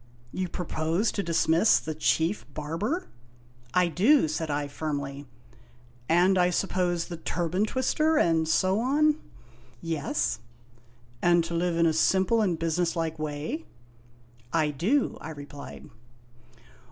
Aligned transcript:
You 0.31 0.49
propose 0.49 1.11
to 1.11 1.21
dismiss 1.21 1.79
the 1.79 1.93
Chief 1.93 2.43
Barber?"" 2.55 3.05
I 3.75 3.87
do," 3.87 4.27
said 4.27 4.49
I 4.49 4.67
firmly." 4.67 5.27
And, 6.09 6.39
I 6.39 6.49
suppose, 6.49 7.05
the 7.05 7.17
Turban 7.17 7.65
Twister, 7.65 8.17
and 8.17 8.47
so 8.47 8.79
on?" 8.79 9.19
"Yes." 9.93 10.39
"And 11.21 11.43
to 11.43 11.53
live 11.53 11.77
in 11.77 11.85
a 11.85 11.93
simple 11.93 12.41
and 12.41 12.57
businesslike 12.57 13.19
way?"" 13.19 13.65
I 14.65 14.71
do," 14.71 15.19
I 15.21 15.29
replied. 15.29 15.87